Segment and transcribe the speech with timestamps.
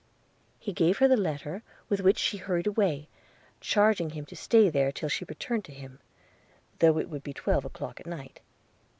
[0.57, 3.07] He gave her the letter; with which she hurried away,
[3.59, 5.99] charging him to stay there till she returned to him,
[6.79, 8.39] though it should be twelve o'clock at night.